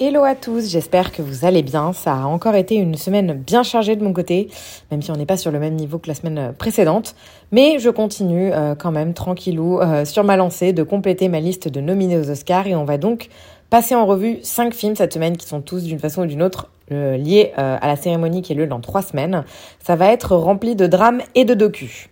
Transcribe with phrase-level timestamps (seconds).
[0.00, 1.92] Hello à tous, j'espère que vous allez bien.
[1.92, 4.48] Ça a encore été une semaine bien chargée de mon côté,
[4.92, 7.16] même si on n'est pas sur le même niveau que la semaine précédente.
[7.50, 11.66] Mais je continue euh, quand même tranquillou euh, sur ma lancée de compléter ma liste
[11.66, 13.26] de nominés aux Oscars et on va donc
[13.70, 16.68] passer en revue cinq films cette semaine qui sont tous d'une façon ou d'une autre
[16.92, 19.42] euh, liés à la cérémonie qui est lieu dans trois semaines.
[19.84, 22.08] Ça va être rempli de drames et de docu.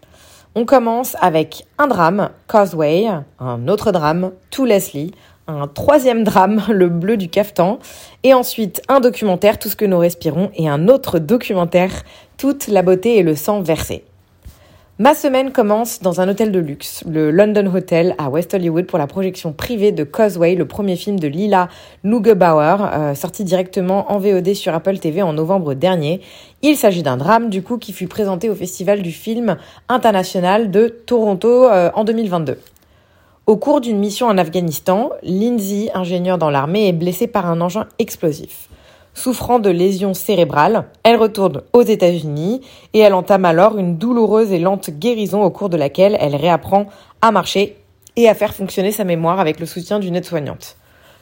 [0.57, 3.07] On commence avec un drame, Causeway,
[3.39, 5.13] un autre drame, To Leslie,
[5.49, 7.79] un troisième drame, Le bleu du cafetan,
[8.23, 12.05] et ensuite un documentaire, Tout ce que nous respirons, et un autre documentaire,
[12.37, 14.05] Toute la beauté et le sang versé.
[14.99, 18.99] Ma semaine commence dans un hôtel de luxe, le London Hotel à West Hollywood pour
[18.99, 21.69] la projection privée de Causeway, le premier film de Lila
[22.03, 26.23] Neugebauer, euh, sorti directement en VOD sur Apple TV en novembre dernier.
[26.63, 29.59] Il s'agit d'un drame du coup qui fut présenté au Festival du film
[29.91, 32.57] international de Toronto euh, en 2022.
[33.47, 37.87] Au cours d'une mission en Afghanistan, Lindsay, ingénieure dans l'armée, est blessée par un engin
[38.01, 38.69] explosif.
[39.15, 42.61] Souffrant de lésions cérébrales, elle retourne aux États-Unis
[42.93, 46.87] et elle entame alors une douloureuse et lente guérison au cours de laquelle elle réapprend
[47.23, 47.77] à marcher
[48.17, 50.77] et à faire fonctionner sa mémoire avec le soutien d'une aide-soignante.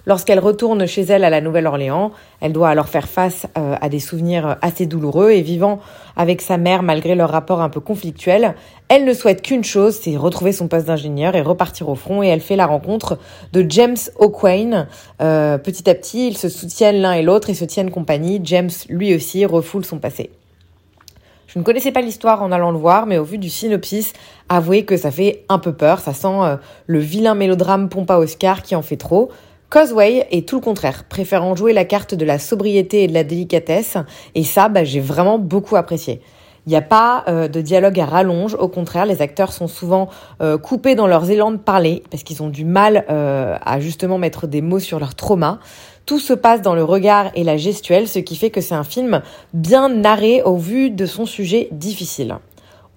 [0.06, 4.00] Lorsqu'elle retourne chez elle à la Nouvelle-Orléans, elle doit alors faire face euh, à des
[4.00, 5.80] souvenirs assez douloureux et vivant
[6.14, 8.54] avec sa mère malgré leur rapport un peu conflictuel,
[8.88, 12.28] elle ne souhaite qu'une chose, c'est retrouver son poste d'ingénieur et repartir au front et
[12.28, 13.18] elle fait la rencontre
[13.54, 14.88] de James O'Quain.
[15.22, 18.40] Euh, petit à petit, ils se soutiennent l'un et l'autre et se tiennent compagnie.
[18.44, 20.30] James, lui aussi, refoule son passé.
[21.46, 24.12] Je ne connaissais pas l'histoire en allant le voir, mais au vu du synopsis,
[24.48, 26.00] avouez que ça fait un peu peur.
[26.00, 29.30] Ça sent euh, le vilain mélodrame pompa Oscar qui en fait trop.
[29.74, 33.24] Causeway est tout le contraire, préférant jouer la carte de la sobriété et de la
[33.24, 33.96] délicatesse,
[34.36, 36.20] et ça, bah, j'ai vraiment beaucoup apprécié.
[36.64, 40.10] Il n'y a pas euh, de dialogue à rallonge, au contraire, les acteurs sont souvent
[40.40, 44.16] euh, coupés dans leurs élans de parler, parce qu'ils ont du mal euh, à justement
[44.16, 45.58] mettre des mots sur leur trauma.
[46.06, 48.84] Tout se passe dans le regard et la gestuelle, ce qui fait que c'est un
[48.84, 49.22] film
[49.54, 52.36] bien narré au vu de son sujet difficile.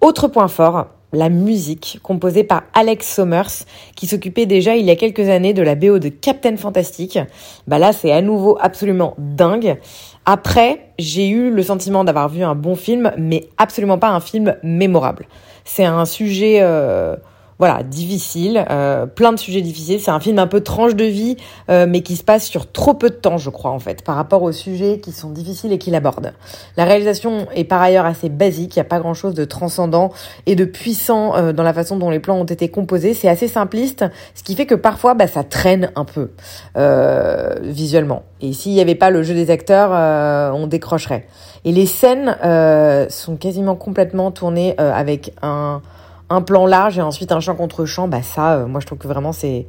[0.00, 3.64] Autre point fort, la musique, composée par Alex Sommers,
[3.96, 7.18] qui s'occupait déjà il y a quelques années de la BO de Captain Fantastic.
[7.66, 9.78] Bah là, c'est à nouveau absolument dingue.
[10.26, 14.56] Après, j'ai eu le sentiment d'avoir vu un bon film, mais absolument pas un film
[14.62, 15.26] mémorable.
[15.64, 16.58] C'est un sujet...
[16.60, 17.16] Euh,
[17.58, 20.00] voilà, difficile, euh, plein de sujets difficiles.
[20.00, 21.36] C'est un film un peu tranche de vie,
[21.70, 24.16] euh, mais qui se passe sur trop peu de temps, je crois, en fait, par
[24.16, 26.32] rapport aux sujets qui sont difficiles et qu'il aborde.
[26.76, 30.12] La réalisation est par ailleurs assez basique, il n'y a pas grand-chose de transcendant
[30.46, 33.14] et de puissant euh, dans la façon dont les plans ont été composés.
[33.14, 34.04] C'est assez simpliste,
[34.34, 36.30] ce qui fait que parfois, bah, ça traîne un peu
[36.76, 38.22] euh, visuellement.
[38.40, 41.26] Et s'il n'y avait pas le jeu des acteurs, euh, on décrocherait.
[41.64, 45.82] Et les scènes euh, sont quasiment complètement tournées avec un
[46.30, 48.98] un plan large et ensuite un champ contre champ, bah ça, euh, moi je trouve
[48.98, 49.66] que vraiment c'est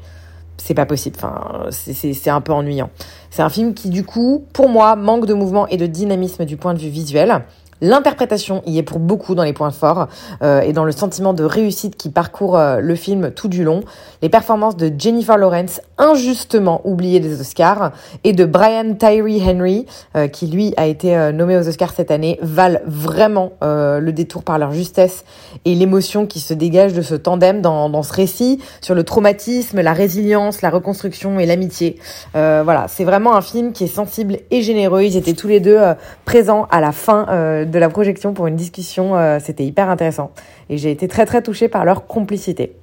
[0.58, 1.16] c'est pas possible.
[1.18, 2.90] Enfin, c'est un peu ennuyant.
[3.30, 6.58] C'est un film qui du coup, pour moi, manque de mouvement et de dynamisme du
[6.58, 7.44] point de vue visuel.
[7.82, 10.08] L'interprétation y est pour beaucoup dans les points forts
[10.42, 13.82] euh, et dans le sentiment de réussite qui parcourt euh, le film tout du long.
[14.22, 17.92] Les performances de Jennifer Lawrence, injustement oubliées des Oscars,
[18.24, 19.86] et de Brian Tyree Henry,
[20.16, 24.12] euh, qui lui a été euh, nommé aux Oscars cette année, valent vraiment euh, le
[24.12, 25.24] détour par leur justesse
[25.66, 29.82] et l'émotion qui se dégage de ce tandem dans, dans ce récit sur le traumatisme,
[29.82, 31.98] la résilience, la reconstruction et l'amitié.
[32.34, 35.04] Voilà, c'est vraiment un film qui est sensible et généreux.
[35.04, 35.80] Ils étaient tous les deux
[36.26, 37.26] présents à la fin
[37.70, 39.16] de la projection pour une discussion.
[39.16, 40.32] euh, C'était hyper intéressant.
[40.70, 42.76] Et j'ai été très très touchée par leur complicité.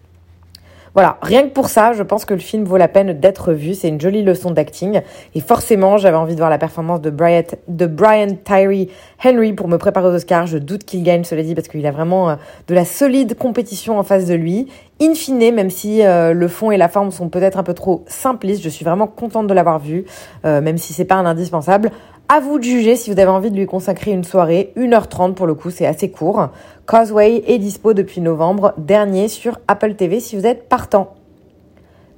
[0.94, 3.74] Voilà, rien que pour ça, je pense que le film vaut la peine d'être vu.
[3.74, 5.02] C'est une jolie leçon d'acting.
[5.34, 8.88] Et forcément, j'avais envie de voir la performance de Brian, de Brian Tyree
[9.22, 10.46] Henry pour me préparer aux Oscars.
[10.46, 12.34] Je doute qu'il gagne, cela dit, parce qu'il a vraiment euh,
[12.68, 14.68] de la solide compétition en face de lui.
[14.98, 18.02] In fine, même si euh, le fond et la forme sont peut-être un peu trop
[18.06, 20.06] simplistes, je suis vraiment contente de l'avoir vu,
[20.44, 21.90] même si c'est pas un indispensable.
[22.28, 25.46] À vous de juger si vous avez envie de lui consacrer une soirée, 1h30 pour
[25.46, 26.48] le coup, c'est assez court.
[26.84, 31.14] Causeway est dispo depuis novembre dernier sur Apple TV si vous êtes partant.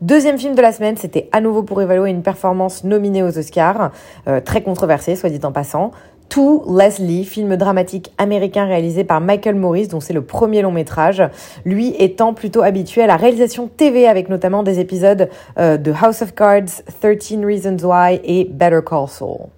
[0.00, 3.90] Deuxième film de la semaine, c'était à nouveau pour évaluer une performance nominée aux Oscars,
[4.28, 5.90] euh, très controversée, soit dit en passant.
[6.30, 11.22] To Leslie, film dramatique américain réalisé par Michael Morris, dont c'est le premier long métrage,
[11.66, 15.28] lui étant plutôt habitué à la réalisation TV avec notamment des épisodes
[15.58, 19.48] euh, de House of Cards, 13 Reasons Why et Better Call Saul.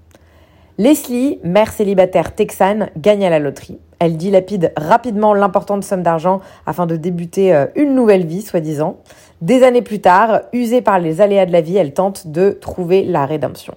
[0.81, 3.79] Leslie, mère célibataire texane, gagne à la loterie.
[3.99, 8.97] Elle dilapide rapidement l'importante somme d'argent afin de débuter euh, une nouvelle vie, soi-disant.
[9.43, 13.05] Des années plus tard, usée par les aléas de la vie, elle tente de trouver
[13.05, 13.75] la rédemption.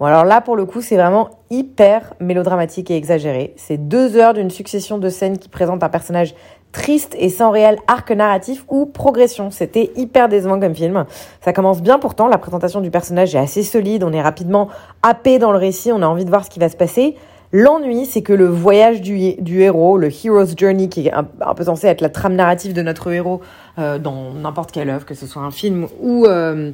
[0.00, 3.52] Bon alors là pour le coup c'est vraiment hyper mélodramatique et exagéré.
[3.56, 6.34] C'est deux heures d'une succession de scènes qui présentent un personnage
[6.72, 9.50] triste et sans réel arc narratif ou progression.
[9.50, 11.04] C'était hyper décevant comme film.
[11.42, 14.68] Ça commence bien pourtant, la présentation du personnage est assez solide, on est rapidement
[15.02, 17.16] happé dans le récit, on a envie de voir ce qui va se passer.
[17.54, 21.64] L'ennui, c'est que le voyage du, du, héros, le hero's journey, qui est un, peu
[21.64, 23.42] censé être la trame narrative de notre héros
[23.78, 26.70] euh, dans n'importe quelle œuvre, que ce soit un film ou euh,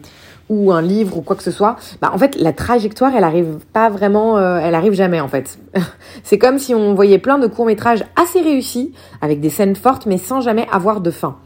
[0.49, 3.59] ou un livre ou quoi que ce soit, bah en fait la trajectoire elle arrive
[3.73, 5.59] pas vraiment, euh, elle arrive jamais en fait.
[6.23, 10.07] c'est comme si on voyait plein de courts métrages assez réussis avec des scènes fortes
[10.07, 11.37] mais sans jamais avoir de fin.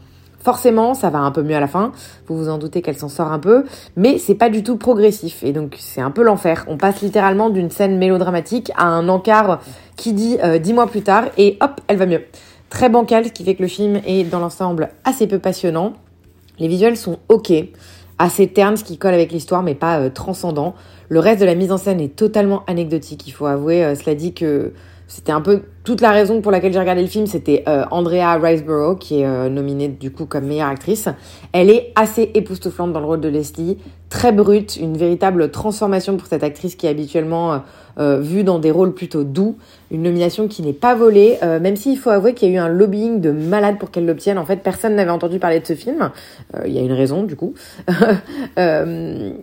[0.43, 1.93] Forcément, ça va un peu mieux à la fin.
[2.27, 3.63] Vous vous en doutez qu'elle s'en sort un peu,
[3.95, 6.65] mais c'est pas du tout progressif et donc c'est un peu l'enfer.
[6.67, 9.61] On passe littéralement d'une scène mélodramatique à un encart
[9.95, 12.23] qui dit euh, dix mois plus tard et hop, elle va mieux.
[12.69, 15.93] Très bancal, ce qui fait que le film est dans l'ensemble assez peu passionnant.
[16.59, 17.53] Les visuels sont ok,
[18.19, 20.75] assez ternes, ce qui colle avec l'histoire, mais pas euh, transcendant.
[21.07, 23.27] Le reste de la mise en scène est totalement anecdotique.
[23.27, 24.73] Il faut avouer, euh, cela dit que
[25.13, 28.39] c'était un peu toute la raison pour laquelle j'ai regardé le film, c'était euh, Andrea
[28.41, 31.07] Riseborough, qui est euh, nominée du coup comme meilleure actrice.
[31.51, 33.77] Elle est assez époustouflante dans le rôle de Leslie,
[34.09, 37.61] très brute, une véritable transformation pour cette actrice qui habituellement
[37.97, 39.55] euh, euh vue dans des rôles plutôt doux.
[39.91, 42.57] Une nomination qui n'est pas volée, euh, même s'il faut avouer qu'il y a eu
[42.57, 44.37] un lobbying de malade pour qu'elle l'obtienne.
[44.37, 46.09] En fait, personne n'avait entendu parler de ce film.
[46.65, 47.53] Il y a une raison du coup.
[48.57, 48.63] et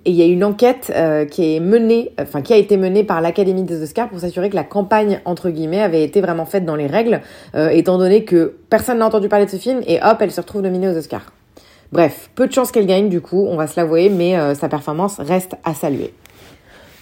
[0.04, 0.92] il y a une enquête
[1.30, 4.56] qui est menée, enfin qui a été menée par l'Académie des Oscars pour s'assurer que
[4.56, 7.20] la campagne entre guillemets avait été vraiment faite dans les règles,
[7.54, 10.40] euh, étant donné que personne n'a entendu parler de ce film et hop, elle se
[10.40, 11.32] retrouve nominée aux Oscars.
[11.92, 14.68] Bref, peu de chance qu'elle gagne du coup, on va se l'avouer, mais euh, sa
[14.68, 16.12] performance reste à saluer.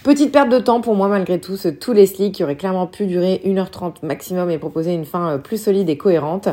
[0.03, 3.05] Petite perte de temps pour moi malgré tout, ce tout Leslie qui aurait clairement pu
[3.05, 6.47] durer 1h30 maximum et proposer une fin euh, plus solide et cohérente.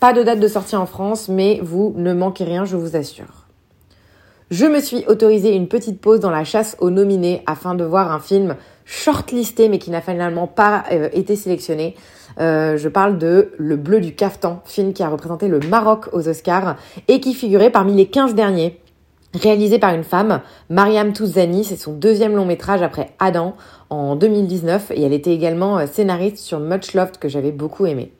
[0.00, 3.46] Pas de date de sortie en France, mais vous ne manquez rien, je vous assure.
[4.50, 8.12] Je me suis autorisé une petite pause dans la chasse aux nominés afin de voir
[8.12, 11.94] un film shortlisté mais qui n'a finalement pas été sélectionné.
[12.38, 16.28] Euh, je parle de Le Bleu du Caftan, film qui a représenté le Maroc aux
[16.28, 16.76] Oscars
[17.08, 18.78] et qui figurait parmi les 15 derniers.
[19.34, 20.40] Réalisé par une femme,
[20.70, 23.54] Mariam Touzani, c'est son deuxième long métrage après Adam
[23.88, 28.12] en 2019 et elle était également euh, scénariste sur Much Loved que j'avais beaucoup aimé.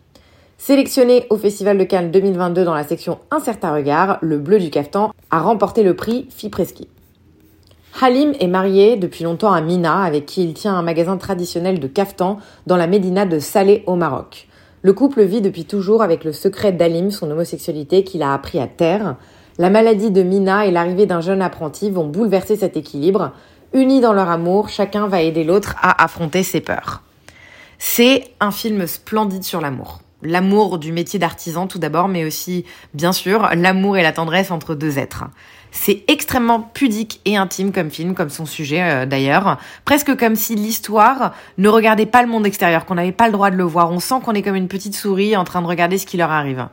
[0.56, 4.70] Sélectionné au Festival de Cannes 2022 dans la section Un certain regard, Le Bleu du
[4.70, 6.86] Caftan a remporté le prix Fipreschi.
[8.00, 11.88] Halim est marié depuis longtemps à Mina, avec qui il tient un magasin traditionnel de
[11.88, 14.46] caftan dans la médina de Salé au Maroc.
[14.82, 18.66] Le couple vit depuis toujours avec le secret d'Halim, son homosexualité qu'il a appris à
[18.66, 19.16] terre.
[19.58, 23.32] La maladie de Mina et l'arrivée d'un jeune apprenti vont bouleverser cet équilibre.
[23.72, 27.02] Unis dans leur amour, chacun va aider l'autre à affronter ses peurs.
[27.78, 30.00] C'est un film splendide sur l'amour.
[30.22, 34.74] L'amour du métier d'artisan tout d'abord, mais aussi, bien sûr, l'amour et la tendresse entre
[34.74, 35.24] deux êtres.
[35.70, 39.56] C'est extrêmement pudique et intime comme film, comme son sujet euh, d'ailleurs.
[39.84, 43.50] Presque comme si l'histoire ne regardait pas le monde extérieur, qu'on n'avait pas le droit
[43.50, 43.90] de le voir.
[43.92, 46.30] On sent qu'on est comme une petite souris en train de regarder ce qui leur
[46.30, 46.66] arrive.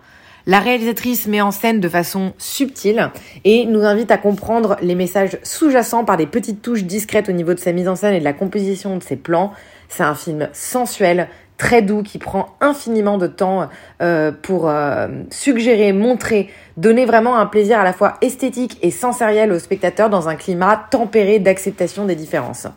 [0.50, 3.12] La réalisatrice met en scène de façon subtile
[3.44, 7.54] et nous invite à comprendre les messages sous-jacents par des petites touches discrètes au niveau
[7.54, 9.51] de sa mise en scène et de la composition de ses plans.
[9.89, 11.27] C'est un film sensuel,
[11.58, 13.68] très doux, qui prend infiniment de temps
[14.01, 19.51] euh, pour euh, suggérer, montrer, donner vraiment un plaisir à la fois esthétique et sensoriel
[19.51, 22.68] aux spectateurs dans un climat tempéré d'acceptation des différences.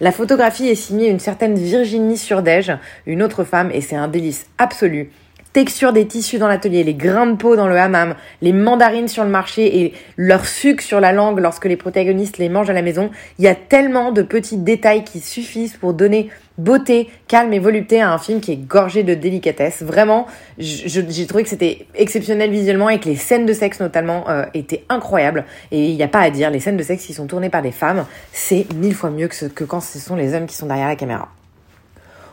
[0.00, 2.72] La photographie est signée une certaine Virginie Surdège,
[3.04, 5.10] une autre femme, et c'est un délice absolu
[5.52, 9.24] texture des tissus dans l'atelier, les grains de peau dans le hammam, les mandarines sur
[9.24, 12.82] le marché et leur sucre sur la langue lorsque les protagonistes les mangent à la
[12.82, 13.10] maison.
[13.38, 18.00] Il y a tellement de petits détails qui suffisent pour donner beauté, calme et volupté
[18.00, 19.82] à un film qui est gorgé de délicatesse.
[19.82, 20.26] Vraiment,
[20.58, 24.84] j'ai trouvé que c'était exceptionnel visuellement et que les scènes de sexe notamment euh, étaient
[24.88, 25.44] incroyables.
[25.72, 27.62] Et il n'y a pas à dire, les scènes de sexe qui sont tournées par
[27.62, 30.66] des femmes, c'est mille fois mieux que, que quand ce sont les hommes qui sont
[30.66, 31.28] derrière la caméra.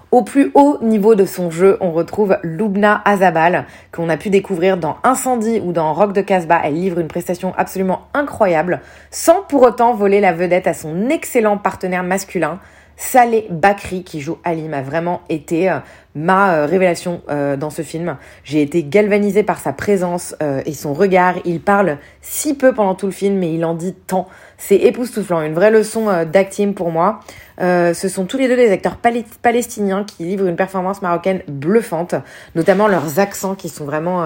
[0.10, 4.78] Au plus haut niveau de son jeu, on retrouve Lubna Azabal, qu'on a pu découvrir
[4.78, 6.62] dans Incendie ou dans Rock de Casbah.
[6.64, 8.80] Elle livre une prestation absolument incroyable,
[9.12, 12.60] sans pour autant voler la vedette à son excellent partenaire masculin.
[13.00, 15.78] Saleh Bakri qui joue Ali m'a vraiment été euh,
[16.16, 18.18] ma euh, révélation euh, dans ce film.
[18.44, 20.36] J'ai été galvanisée par sa présence
[20.66, 21.36] et son regard.
[21.46, 24.28] Il parle si peu pendant tout le film, mais il en dit tant.
[24.58, 27.20] C'est époustouflant, une vraie leçon d'acting pour moi.
[27.60, 28.98] ce sont tous les deux des acteurs
[29.42, 32.16] palestiniens qui livrent une performance marocaine bluffante,
[32.56, 34.26] notamment leurs accents qui sont vraiment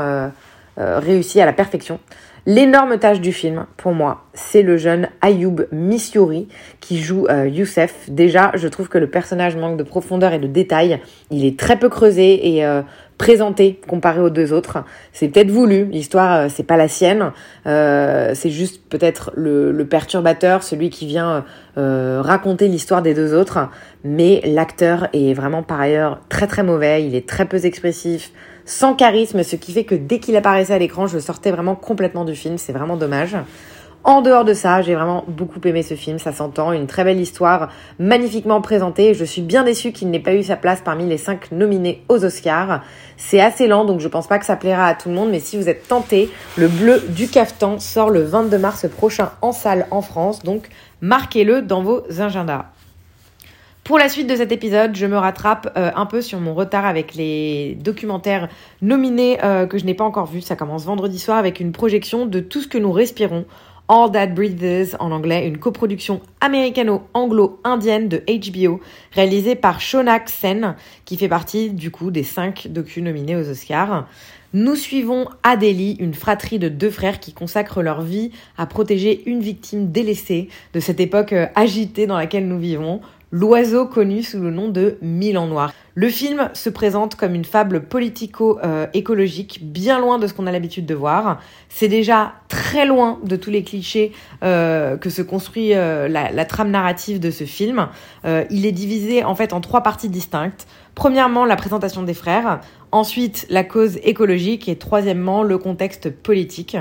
[0.78, 2.00] réussis à la perfection.
[2.48, 6.48] L'énorme tâche du film, pour moi, c'est le jeune Ayoub Missiouri
[6.80, 8.10] qui joue euh, Youssef.
[8.10, 11.00] Déjà, je trouve que le personnage manque de profondeur et de détails.
[11.30, 12.82] Il est très peu creusé et euh,
[13.20, 14.84] présenté comparé aux deux autres.
[15.13, 17.32] C'est peut-être voulu, l'histoire, euh, c'est pas la sienne.
[17.68, 23.70] Euh, c'est juste peut-être le, le, perturbateur, celui qui vient raconter l'histoire des deux autres.
[24.04, 27.06] Mais l'acteur est vraiment par ailleurs très très mauvais.
[27.06, 28.32] Il est très peu expressif
[28.65, 32.25] sans charisme, ce qui fait que dès qu'il apparaissait à l'écran, je sortais vraiment complètement
[32.25, 32.58] du film.
[32.58, 33.36] C'est vraiment dommage.
[34.03, 37.20] En dehors de ça, j'ai vraiment beaucoup aimé ce film, ça s'entend, une très belle
[37.20, 39.13] histoire, magnifiquement présentée.
[39.13, 42.25] Je suis bien déçue qu'il n'ait pas eu sa place parmi les cinq nominés aux
[42.25, 42.82] Oscars.
[43.15, 45.39] C'est assez lent, donc je pense pas que ça plaira à tout le monde, mais
[45.39, 49.86] si vous êtes tenté, le bleu du cafetan sort le 22 mars prochain en salle
[49.91, 50.70] en France, donc
[51.01, 52.65] marquez-le dans vos agendas.
[53.91, 56.86] Pour la suite de cet épisode, je me rattrape euh, un peu sur mon retard
[56.86, 58.48] avec les documentaires
[58.81, 60.39] nominés euh, que je n'ai pas encore vus.
[60.39, 63.43] Ça commence vendredi soir avec une projection de tout ce que nous respirons.
[63.89, 68.79] All That Breathes en anglais, une coproduction américano-anglo-indienne de HBO
[69.12, 74.07] réalisée par Shonak Sen qui fait partie du coup des cinq docus nominés aux Oscars.
[74.53, 79.41] Nous suivons Adélie, une fratrie de deux frères qui consacrent leur vie à protéger une
[79.41, 84.51] victime délaissée de cette époque euh, agitée dans laquelle nous vivons, l'oiseau connu sous le
[84.51, 85.73] nom de Milan Noir.
[85.93, 90.86] Le film se présente comme une fable politico-écologique, bien loin de ce qu'on a l'habitude
[90.86, 91.41] de voir.
[91.67, 96.71] C'est déjà très loin de tous les clichés euh, que se construit euh, la, trame
[96.71, 97.89] narrative de ce film.
[98.24, 100.65] Euh, il est divisé en fait en trois parties distinctes.
[100.95, 102.60] Premièrement, la présentation des frères,
[102.91, 106.75] ensuite la cause écologique et troisièmement le contexte politique.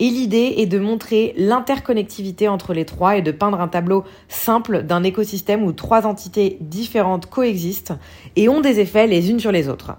[0.00, 4.82] Et l'idée est de montrer l'interconnectivité entre les trois et de peindre un tableau simple
[4.82, 7.94] d'un écosystème où trois entités différentes coexistent
[8.60, 9.96] des effets les unes sur les autres.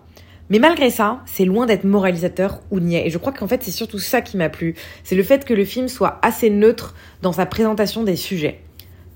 [0.50, 3.08] Mais malgré ça, c'est loin d'être moralisateur ou niais.
[3.08, 4.76] Et je crois qu'en fait, c'est surtout ça qui m'a plu.
[5.04, 6.94] C'est le fait que le film soit assez neutre
[7.24, 8.62] dans sa présentation des sujets.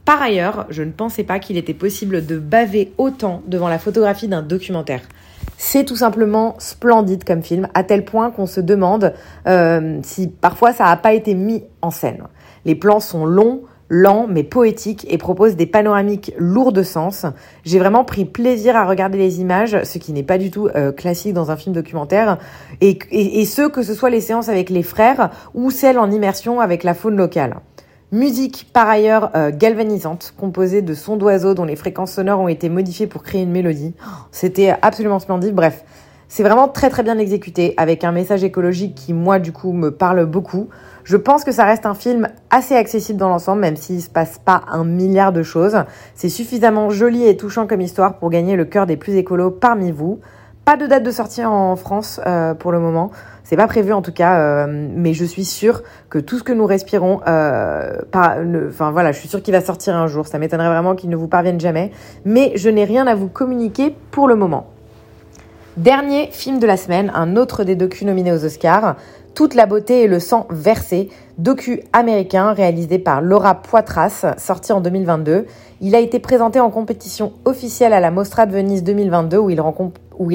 [0.06, 4.28] Par ailleurs, je ne pensais pas qu'il était possible de baver autant devant la photographie
[4.28, 5.02] d'un documentaire.
[5.56, 9.14] C'est tout simplement splendide comme film, à tel point qu'on se demande
[9.46, 12.24] euh, si parfois ça n'a pas été mis en scène.
[12.66, 17.26] Les plans sont longs, lents mais poétiques et proposent des panoramiques lourds de sens.
[17.64, 20.92] J'ai vraiment pris plaisir à regarder les images, ce qui n'est pas du tout euh,
[20.92, 22.38] classique dans un film documentaire,
[22.82, 26.12] et, et, et ce que ce soit les séances avec les frères ou celles en
[26.12, 27.58] immersion avec la faune locale.
[28.12, 32.68] Musique par ailleurs euh, galvanisante, composée de sons d'oiseaux dont les fréquences sonores ont été
[32.68, 33.94] modifiées pour créer une mélodie.
[34.32, 35.54] C'était absolument splendide.
[35.54, 35.84] Bref,
[36.28, 39.92] c'est vraiment très très bien exécuté, avec un message écologique qui moi du coup me
[39.92, 40.70] parle beaucoup.
[41.10, 44.38] Je pense que ça reste un film assez accessible dans l'ensemble, même s'il se passe
[44.38, 45.76] pas un milliard de choses.
[46.14, 49.92] C'est suffisamment joli et touchant comme histoire pour gagner le cœur des plus écolos parmi
[49.92, 50.20] vous.
[50.66, 53.10] Pas de date de sortie en France euh, pour le moment.
[53.44, 56.54] C'est pas prévu en tout cas, euh, mais je suis sûre que tout ce que
[56.54, 60.28] nous respirons, euh, enfin voilà, je suis sûre qu'il va sortir un jour.
[60.28, 61.90] Ça m'étonnerait vraiment qu'il ne vous parvienne jamais,
[62.24, 64.68] mais je n'ai rien à vous communiquer pour le moment.
[65.80, 68.98] Dernier film de la semaine, un autre des docus nominés aux Oscars,
[69.36, 74.82] Toute la beauté et le sang versé, docu américain réalisé par Laura Poitras, sorti en
[74.82, 75.46] 2022.
[75.82, 79.60] Il a été présenté en compétition officielle à la Mostra de Venise 2022 où il,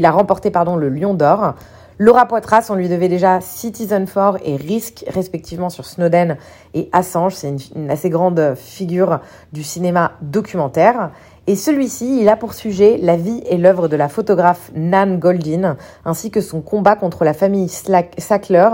[0.06, 1.54] a remporté le Lion d'Or.
[1.98, 6.38] Laura Poitras, on lui devait déjà Citizen 4 et Risk, respectivement sur Snowden
[6.74, 7.34] et Assange.
[7.34, 9.20] C'est une, assez grande figure
[9.52, 11.12] du cinéma documentaire.
[11.46, 15.76] Et celui-ci, il a pour sujet la vie et l'œuvre de la photographe Nan Goldin,
[16.06, 18.70] ainsi que son combat contre la famille Sackler,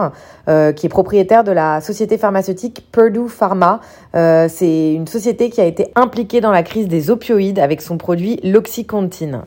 [0.48, 3.80] euh, qui est propriétaire de la société pharmaceutique Purdue Pharma.
[4.14, 7.98] Euh, c'est une société qui a été impliquée dans la crise des opioïdes avec son
[7.98, 9.46] produit l'Oxycontin.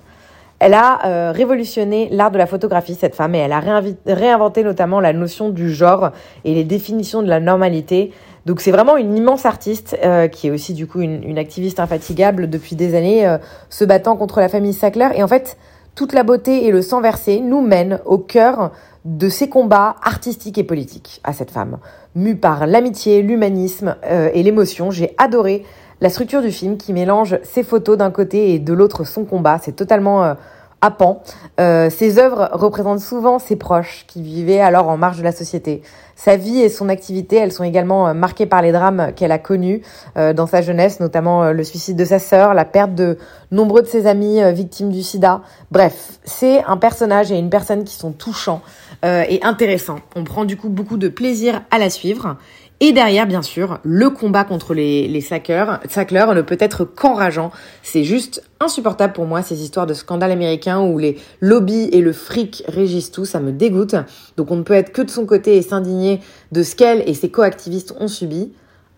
[0.59, 3.61] Elle a euh, révolutionné l'art de la photographie, cette femme, et elle a
[4.05, 6.11] réinventé notamment la notion du genre
[6.45, 8.11] et les définitions de la normalité.
[8.45, 12.49] Donc c'est vraiment une immense artiste euh, qui est aussi du coup une, activiste infatigable
[12.49, 13.37] depuis des années, euh,
[13.69, 15.09] se battant contre la famille Sackler.
[15.15, 15.57] Et en fait,
[15.95, 18.71] toute la beauté et le sang versé nous mènent au cœur
[19.05, 21.77] de ces combats artistiques et politiques à cette femme.
[22.15, 23.95] Mue par l'amitié, l'humanisme
[24.33, 25.65] et l'émotion, j'ai adoré
[25.99, 29.59] la structure du film qui mélange ses photos d'un côté et de l'autre son combat.
[29.61, 30.35] C'est totalement
[30.83, 31.23] à Pan.
[31.61, 35.81] Euh, ses œuvres représentent souvent ses proches qui vivaient alors en marge de la société.
[36.17, 39.39] Sa vie et son activité, elles sont également euh, marquées par les drames qu'elle a
[39.39, 39.81] connus
[40.17, 43.17] euh, dans sa jeunesse, notamment le suicide de sa sœur, la perte de
[43.49, 45.41] nombreux de ses amis victimes du sida.
[45.71, 48.61] Bref, c'est un personnage et une personne qui sont touchants
[49.03, 49.99] et intéressants.
[50.15, 52.37] On prend du coup beaucoup de plaisir à la suivre.
[52.79, 57.51] Et derrière, bien sûr, le combat contre les, les sackers, ne peut être qu'enrageant.
[57.81, 62.11] C'est juste insupportable pour moi, ces histoires de scandales américains où les lobbies et le
[62.11, 63.95] fric régissent tout, ça me dégoûte.
[64.37, 66.19] Donc on ne peut être que de son côté et s'indigner
[66.51, 68.51] de ce qu'elle et ses co-activistes ont subi.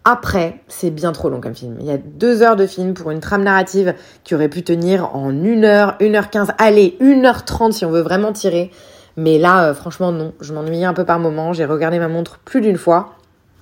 [0.08, 1.78] Après, c'est bien trop long comme film.
[1.80, 5.16] Il y a deux heures de film pour une trame narrative qui aurait pu tenir
[5.16, 8.70] en une heure, une heure quinze, allez, une heure trente si on veut vraiment tirer.
[9.18, 10.34] Mais là, euh, franchement, non.
[10.42, 11.54] Je m'ennuyais un peu par moment.
[11.54, 13.16] J'ai regardé ma montre plus d'une fois.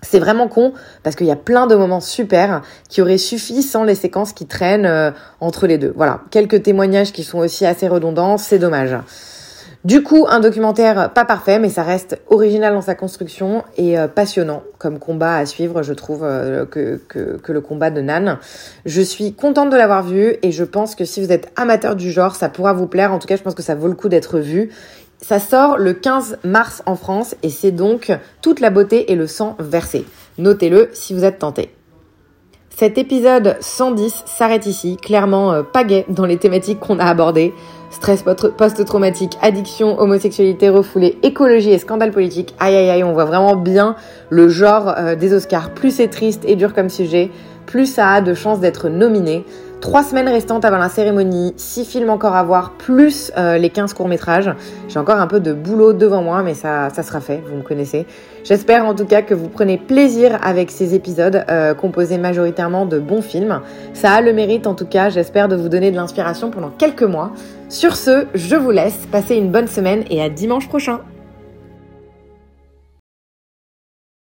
[0.03, 3.83] C'est vraiment con parce qu'il y a plein de moments super qui auraient suffi sans
[3.83, 5.93] les séquences qui traînent euh, entre les deux.
[5.95, 8.95] Voilà, quelques témoignages qui sont aussi assez redondants, c'est dommage.
[9.83, 14.07] Du coup, un documentaire pas parfait, mais ça reste original dans sa construction et euh,
[14.07, 18.37] passionnant comme combat à suivre, je trouve, euh, que, que, que, le combat de Nan.
[18.85, 22.11] Je suis contente de l'avoir vu et je pense que si vous êtes amateur du
[22.11, 23.11] genre, ça pourra vous plaire.
[23.11, 24.69] En tout cas, je pense que ça vaut le coup d'être vu.
[25.23, 28.11] Ça sort le 15 mars en France et c'est donc
[28.41, 30.05] toute la beauté et le sang versé.
[30.37, 31.73] Notez-le si vous êtes tenté.
[32.75, 37.53] Cet épisode 110 s'arrête ici, clairement euh, pas gay dans les thématiques qu'on a abordées.
[37.89, 38.25] Stress
[38.57, 42.53] post-traumatique, addiction, homosexualité refoulée, écologie et scandale politique.
[42.59, 43.95] Aïe aïe aïe, on voit vraiment bien
[44.29, 45.69] le genre euh, des Oscars.
[45.69, 47.31] Plus c'est triste et dur comme sujet,
[47.65, 49.45] plus ça a de chances d'être nominé.
[49.83, 53.93] Trois semaines restantes avant la cérémonie, six films encore à voir, plus euh, les 15
[53.93, 54.49] courts-métrages.
[54.87, 58.05] J'ai encore un peu de boulot devant moi, mais ça, sera fait, vous me connaissez.
[58.45, 62.97] J'espère en tout cas que vous prenez plaisir avec ces épisodes euh, composés majoritairement de
[62.97, 63.59] bons films.
[63.93, 67.03] Ça a le mérite en tout cas, j'espère, de vous donner de l'inspiration pendant quelques
[67.03, 67.33] mois.
[67.67, 71.01] Sur ce, je vous laisse, passez une bonne semaine et à dimanche prochain